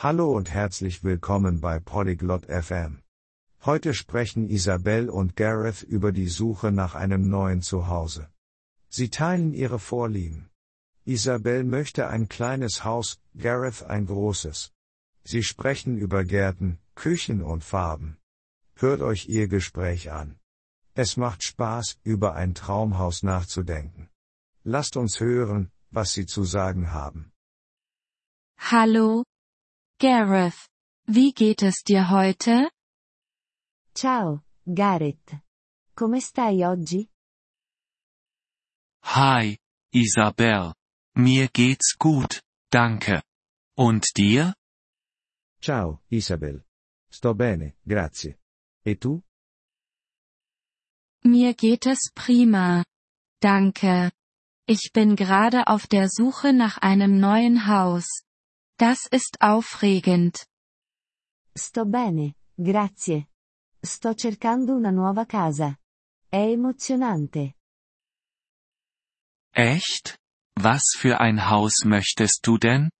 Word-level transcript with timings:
Hallo 0.00 0.30
und 0.30 0.48
herzlich 0.48 1.02
willkommen 1.02 1.60
bei 1.60 1.80
Polyglot 1.80 2.46
FM. 2.46 3.02
Heute 3.64 3.94
sprechen 3.94 4.48
Isabel 4.48 5.10
und 5.10 5.34
Gareth 5.34 5.82
über 5.82 6.12
die 6.12 6.28
Suche 6.28 6.70
nach 6.70 6.94
einem 6.94 7.28
neuen 7.28 7.62
Zuhause. 7.62 8.28
Sie 8.88 9.10
teilen 9.10 9.52
ihre 9.54 9.80
Vorlieben. 9.80 10.50
Isabel 11.04 11.64
möchte 11.64 12.06
ein 12.06 12.28
kleines 12.28 12.84
Haus, 12.84 13.18
Gareth 13.36 13.82
ein 13.82 14.06
großes. 14.06 14.70
Sie 15.24 15.42
sprechen 15.42 15.98
über 15.98 16.22
Gärten, 16.22 16.78
Küchen 16.94 17.42
und 17.42 17.64
Farben. 17.64 18.18
Hört 18.76 19.00
euch 19.00 19.28
ihr 19.28 19.48
Gespräch 19.48 20.12
an. 20.12 20.38
Es 20.94 21.16
macht 21.16 21.42
Spaß, 21.42 21.98
über 22.04 22.36
ein 22.36 22.54
Traumhaus 22.54 23.24
nachzudenken. 23.24 24.08
Lasst 24.62 24.96
uns 24.96 25.18
hören, 25.18 25.72
was 25.90 26.12
sie 26.12 26.26
zu 26.26 26.44
sagen 26.44 26.92
haben. 26.92 27.32
Hallo, 28.58 29.24
Gareth. 30.00 30.68
Wie 31.06 31.32
geht 31.32 31.62
es 31.62 31.82
dir 31.82 32.08
heute? 32.10 32.70
Ciao, 33.94 34.42
Gareth. 34.64 35.40
Come 35.96 36.20
stai 36.20 36.64
oggi? 36.64 37.08
Hi, 39.02 39.58
Isabel. 39.92 40.72
Mir 41.16 41.48
geht's 41.48 41.96
gut, 41.98 42.42
danke. 42.70 43.22
Und 43.76 44.06
dir? 44.16 44.54
Ciao, 45.60 46.00
Isabel. 46.10 46.64
Sto 47.10 47.34
bene, 47.34 47.74
grazie. 47.84 48.36
E 48.84 48.94
tu? 48.94 49.24
Mir 51.24 51.54
geht 51.54 51.86
es 51.86 52.12
prima. 52.14 52.84
Danke. 53.40 54.12
Ich 54.68 54.92
bin 54.92 55.16
gerade 55.16 55.66
auf 55.66 55.88
der 55.88 56.08
Suche 56.08 56.52
nach 56.52 56.78
einem 56.78 57.18
neuen 57.18 57.66
Haus. 57.66 58.27
Das 58.78 59.08
ist 59.10 59.40
aufregend. 59.40 60.46
Sto 61.56 61.84
bene, 61.84 62.34
grazie. 62.56 63.26
Sto 63.84 64.14
cercando 64.14 64.74
una 64.76 64.90
nuova 64.90 65.26
casa. 65.26 65.76
È 66.28 66.36
emozionante. 66.36 67.54
Echt? 69.52 70.16
Was 70.54 70.94
für 70.96 71.18
ein 71.18 71.50
Haus 71.50 71.84
möchtest 71.84 72.46
du 72.46 72.56
denn? 72.56 72.90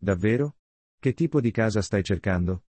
Davvero? 0.00 0.54
Che 1.02 1.14
tipo 1.14 1.40
di 1.40 1.50
casa 1.50 1.82
stai 1.82 2.04
cercando? 2.04 2.62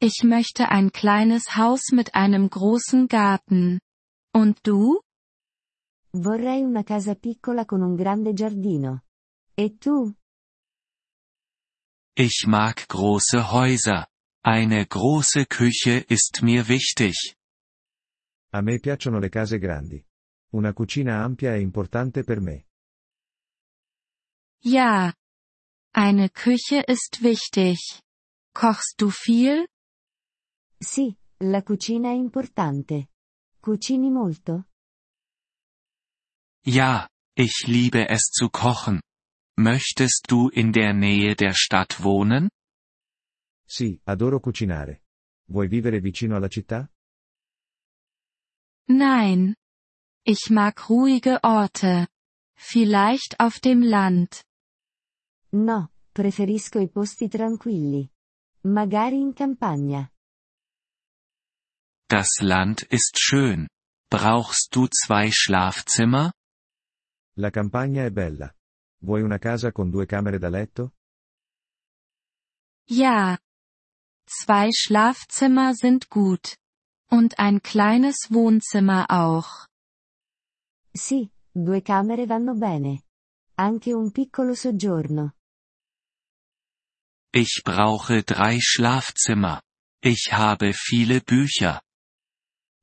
Ich 0.00 0.22
möchte 0.22 0.70
ein 0.70 0.90
kleines 0.90 1.56
Haus 1.56 1.90
mit 1.92 2.14
einem 2.14 2.48
großen 2.48 3.08
Garten. 3.08 3.80
Und 4.32 4.60
du? 4.62 5.02
Vorrei 6.14 6.62
una 6.62 6.82
casa 6.82 7.14
piccola 7.14 7.66
con 7.66 7.82
un 7.82 7.94
grande 7.94 8.32
giardino. 8.32 9.02
E 9.58 9.70
tu? 9.70 10.14
Ich 12.14 12.46
mag 12.46 12.86
große 12.86 13.50
Häuser. 13.50 14.06
Eine 14.44 14.86
große 14.86 15.46
Küche 15.46 15.98
ist 16.08 16.42
mir 16.42 16.68
wichtig. 16.68 17.34
A 18.52 18.62
me 18.62 18.78
piacciono 18.78 19.18
le 19.18 19.28
case 19.28 19.58
grandi. 19.58 20.04
Una 20.52 20.72
cucina 20.72 21.24
ampia 21.24 21.54
è 21.54 21.56
importante 21.56 22.22
per 22.22 22.40
me. 22.40 22.66
Ja. 24.62 25.12
Eine 25.92 26.30
Küche 26.30 26.84
ist 26.86 27.22
wichtig. 27.22 27.80
Kochst 28.54 29.00
du 29.00 29.10
viel? 29.10 29.66
Sì, 30.78 31.16
la 31.38 31.64
cucina 31.64 32.10
è 32.10 32.14
importante. 32.14 33.08
Cucini 33.60 34.08
molto? 34.08 34.66
Ja, 36.64 37.08
ich 37.34 37.66
liebe 37.66 38.08
es 38.08 38.30
zu 38.30 38.50
kochen. 38.50 39.00
Möchtest 39.58 40.26
du 40.28 40.48
in 40.50 40.72
der 40.72 40.92
Nähe 40.94 41.34
der 41.34 41.52
Stadt 41.52 42.04
wohnen? 42.04 42.48
Sì, 43.66 44.00
adoro 44.04 44.38
cucinare. 44.38 45.02
Vuoi 45.50 45.66
vivere 45.66 46.00
vicino 46.00 46.36
alla 46.36 46.46
città? 46.46 46.88
Nein. 48.86 49.56
Ich 50.24 50.50
mag 50.50 50.78
ruhige 50.88 51.40
Orte. 51.42 52.06
Vielleicht 52.56 53.40
auf 53.40 53.58
dem 53.58 53.82
Land. 53.82 54.44
No, 55.50 55.90
preferisco 56.12 56.78
i 56.78 56.88
posti 56.88 57.26
tranquilli. 57.28 58.08
Magari 58.62 59.20
in 59.20 59.34
campagna. 59.34 60.08
Das 62.06 62.40
Land 62.40 62.82
ist 62.90 63.18
schön. 63.18 63.66
Brauchst 64.08 64.72
du 64.76 64.86
zwei 64.86 65.32
Schlafzimmer? 65.32 66.32
La 67.36 67.50
campagna 67.50 68.04
è 68.04 68.10
bella. 68.12 68.54
Vuoi 69.00 69.22
una 69.22 69.38
casa 69.38 69.70
con 69.72 69.90
due 69.90 70.06
camere 70.06 70.38
da 70.38 70.48
letto? 70.48 70.94
Ja. 72.90 73.38
Zwei 74.26 74.70
Schlafzimmer 74.72 75.74
sind 75.74 76.08
gut. 76.08 76.56
Und 77.10 77.38
ein 77.38 77.60
kleines 77.62 78.30
Wohnzimmer 78.30 79.06
auch. 79.08 79.66
Sì, 80.92 81.30
due 81.52 81.80
camere 81.80 82.26
vanno 82.26 82.54
bene. 82.54 83.04
Anche 83.54 83.94
un 83.94 84.10
piccolo 84.10 84.54
soggiorno. 84.54 85.34
Ich 87.32 87.62
brauche 87.62 88.22
drei 88.22 88.58
Schlafzimmer. 88.60 89.62
Ich 90.02 90.32
habe 90.32 90.72
viele 90.72 91.20
Bücher. 91.20 91.80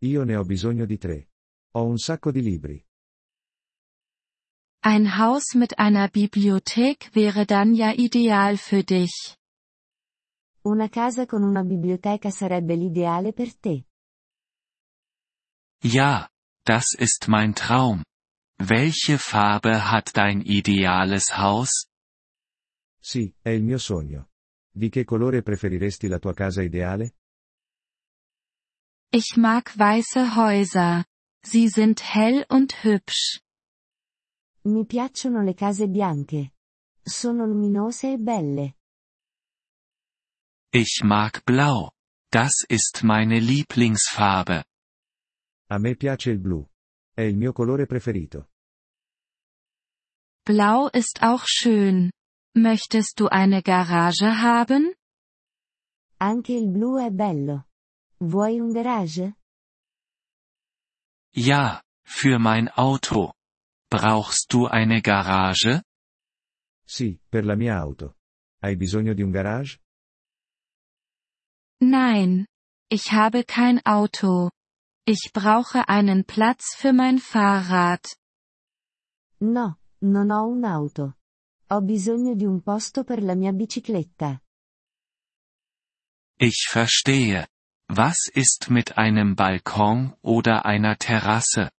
Io 0.03 0.23
ne 0.23 0.35
ho 0.35 0.43
bisogno 0.43 0.85
di 0.85 0.97
tre. 0.97 1.29
Ho 1.75 1.85
un 1.85 1.97
sacco 1.97 2.31
di 2.31 2.41
libri. 2.41 2.83
Ein 4.87 5.17
Haus 5.17 5.55
mit 5.55 5.79
einer 5.79 6.09
Bibliothek 6.09 7.09
wäre 7.15 7.47
dann 7.47 7.73
ja 7.73 7.91
ideal 7.93 8.55
für 8.55 8.83
dich. 8.83 9.35
Una 10.63 10.89
casa 10.89 11.25
con 11.25 11.43
una 11.43 11.63
biblioteca 11.63 12.29
sarebbe 12.29 12.75
l'ideale 12.75 13.33
per 13.33 13.51
te. 13.59 13.85
Ja, 15.81 16.29
das 16.65 16.93
ist 16.93 17.27
mein 17.27 17.55
Traum. 17.55 18.03
Welche 18.59 19.17
Farbe 19.17 19.89
hat 19.89 20.15
dein 20.15 20.41
ideales 20.41 21.35
Haus? 21.35 21.87
Sì, 23.01 23.33
è 23.41 23.49
il 23.49 23.63
mio 23.63 23.79
sogno. 23.79 24.29
Di 24.71 24.89
che 24.89 25.03
colore 25.03 25.41
preferiresti 25.41 26.07
la 26.07 26.19
tua 26.19 26.35
casa 26.35 26.61
ideale? 26.61 27.15
Ich 29.11 29.35
mag 29.35 29.73
weiße 29.75 30.35
Häuser. 30.35 31.05
Sie 31.43 31.69
sind 31.69 32.03
hell 32.03 32.45
und 32.49 32.83
hübsch. 32.83 33.44
Mi 34.65 34.85
piacciono 34.85 35.43
le 35.43 35.53
case 35.53 35.87
bianche. 35.87 36.53
Sono 37.01 37.45
luminose 37.45 38.13
e 38.13 38.17
belle. 38.17 38.77
Ich 40.71 41.03
mag 41.03 41.43
Blau. 41.43 41.91
Das 42.31 42.65
ist 42.67 43.03
meine 43.03 43.39
Lieblingsfarbe. 43.39 44.65
A 45.69 45.77
me 45.77 45.95
piace 45.95 46.31
il 46.31 46.39
blu. 46.39 46.67
È 47.13 47.21
il 47.21 47.37
mio 47.37 47.53
colore 47.53 47.85
preferito. 47.85 48.49
Blau 50.43 50.89
ist 50.91 51.21
auch 51.21 51.45
schön. 51.45 52.11
Möchtest 52.55 53.19
du 53.19 53.27
eine 53.27 53.61
Garage 53.61 54.41
haben? 54.41 54.95
Anche 56.19 56.53
il 56.53 56.67
blu 56.69 56.97
è 56.97 57.11
bello. 57.11 57.65
Vuoi 58.19 58.59
un 58.59 58.73
garage? 58.73 59.35
Ja, 61.35 61.81
für 62.03 62.39
mein 62.39 62.67
Auto. 62.69 63.34
Brauchst 63.97 64.51
du 64.51 64.67
eine 64.67 65.01
Garage? 65.01 65.81
Sì, 66.85 67.17
per 67.29 67.45
la 67.45 67.55
mia 67.55 67.77
auto. 67.77 68.15
Hai 68.61 68.75
bisogno 68.75 69.13
di 69.13 69.21
un 69.21 69.31
garage? 69.31 69.79
Nein. 71.81 72.45
Ich 72.89 73.11
habe 73.11 73.43
kein 73.45 73.79
Auto. 73.85 74.51
Ich 75.07 75.31
brauche 75.33 75.87
einen 75.87 76.23
Platz 76.25 76.75
für 76.75 76.93
mein 76.93 77.19
Fahrrad. 77.19 78.15
No, 79.39 79.77
non 80.01 80.29
ho 80.31 80.47
un'auto. 80.47 81.15
Ho 81.69 81.81
bisogno 81.81 82.35
di 82.35 82.45
un 82.45 82.61
posto 82.61 83.03
per 83.03 83.23
la 83.23 83.33
mia 83.35 83.51
bicicletta. 83.51 84.41
Ich 86.37 86.67
verstehe. 86.69 87.47
Was 87.87 88.29
ist 88.33 88.69
mit 88.69 88.97
einem 88.97 89.35
Balkon 89.35 90.15
oder 90.21 90.65
einer 90.65 90.97
Terrasse? 90.97 91.71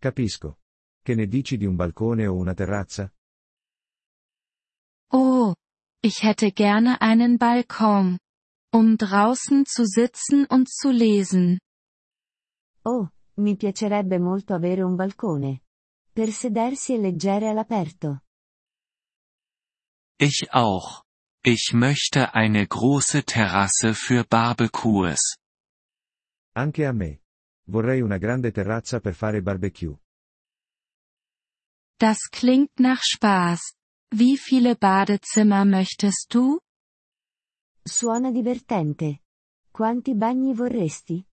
Capisco. 0.00 0.56
Che 1.06 1.14
ne 1.14 1.28
dici 1.28 1.56
di 1.56 1.64
un 1.64 1.76
balcone 1.76 2.26
o 2.26 2.34
una 2.34 2.52
terrazza? 2.52 3.08
Oh, 5.12 5.54
ich 6.02 6.24
hätte 6.24 6.50
gerne 6.50 6.98
einen 6.98 7.36
Balkon. 7.36 8.18
Um 8.74 8.96
draußen 8.96 9.64
zu 9.66 9.84
sitzen 9.84 10.46
und 10.48 10.68
zu 10.68 10.90
lesen. 10.90 11.60
Oh, 12.82 13.08
mi 13.36 13.54
piacerebbe 13.54 14.18
molto 14.18 14.52
avere 14.54 14.82
un 14.82 14.96
balcone. 14.96 15.62
Per 16.12 16.28
sedersi 16.32 16.94
e 16.94 16.98
leggere 16.98 17.50
all'aperto. 17.50 18.22
Ich 20.18 20.48
auch. 20.50 21.04
Ich 21.44 21.72
möchte 21.72 22.34
eine 22.34 22.66
große 22.66 23.22
Terrasse 23.22 23.94
für 23.94 24.24
Barbecues. 24.24 25.36
Anche 26.56 26.84
a 26.84 26.92
me. 26.92 27.20
Vorrei 27.68 28.00
una 28.00 28.18
grande 28.18 28.50
terrazza 28.50 28.98
per 28.98 29.14
fare 29.14 29.40
barbecue. 29.40 29.96
Das 31.98 32.18
klingt 32.30 32.78
nach 32.78 33.02
Spaß. 33.02 33.72
Wie 34.10 34.36
viele 34.36 34.76
Badezimmer 34.76 35.64
möchtest 35.64 36.26
du? 36.28 36.60
Suona 37.86 38.32
divertente. 38.32 39.20
Quanti 39.72 40.14
bagni 40.14 40.54
vorresti? 40.54 41.24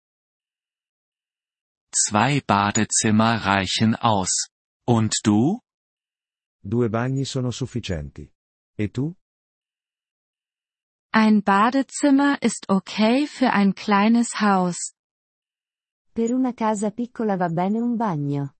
Zwei 1.92 2.42
Badezimmer 2.42 3.46
reichen 3.46 3.96
aus. 3.96 4.48
Und 4.88 5.14
du? 5.24 5.60
Due 6.62 6.90
bagni 6.90 7.26
sono 7.26 7.52
sufficienti. 7.52 8.32
E 8.78 8.88
tu? 8.88 9.16
Ein 11.12 11.44
Badezimmer 11.44 12.42
ist 12.42 12.70
okay 12.70 13.28
für 13.28 13.52
ein 13.52 13.76
kleines 13.76 14.40
Haus. 14.40 14.96
Per 16.14 16.34
una 16.34 16.54
casa 16.54 16.90
piccola 16.92 17.36
va 17.36 17.50
bene 17.50 17.82
un 17.82 17.98
bagno. 17.98 18.56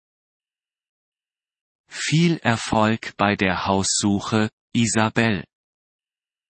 Viel 2.06 2.38
Erfolg 2.44 3.16
bei 3.16 3.38
der 3.38 3.66
Haussuche, 3.66 4.50
Isabel. 4.74 5.46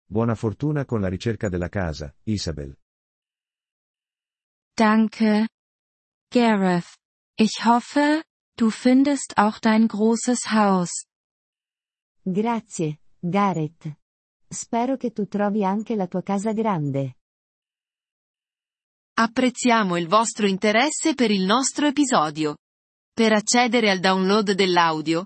Buona 0.06 0.36
fortuna 0.36 0.84
con 0.84 1.00
la 1.00 1.08
ricerca 1.08 1.48
della 1.48 1.70
casa, 1.70 2.14
Isabel. 2.26 2.76
Danke. 4.76 5.48
Gareth. 6.30 6.98
Ich 7.38 7.64
hoffe, 7.64 8.24
du 8.58 8.70
findest 8.70 9.38
auch 9.38 9.60
dein 9.60 9.88
großes 9.88 10.52
Haus. 10.52 11.06
Grazie, 12.26 13.00
Gareth. 13.22 13.96
Spero 14.50 14.98
che 14.98 15.12
tu 15.12 15.28
trovi 15.28 15.64
anche 15.64 15.96
la 15.96 16.08
tua 16.08 16.24
casa 16.24 16.52
grande. 16.52 17.16
Apprezziamo 19.14 19.96
il 19.96 20.10
vostro 20.10 20.46
interesse 20.46 21.16
per 21.16 21.32
il 21.32 21.46
nostro 21.46 21.88
episodio. 21.88 22.58
Per 23.14 23.32
accedere 23.32 23.90
al 23.90 24.00
download 24.00 24.52
dell'audio, 24.52 25.26